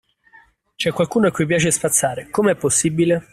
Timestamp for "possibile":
2.55-3.29